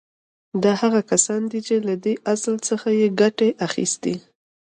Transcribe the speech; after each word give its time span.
دا 0.63 0.71
هغه 0.81 1.01
کسان 1.11 1.41
دي 1.51 1.59
چې 1.67 1.75
له 1.87 1.93
دې 2.03 2.13
اصل 2.33 2.55
څخه 2.67 2.89
يې 2.99 3.07
ګټه 3.21 3.47
اخيستې. 3.67 4.15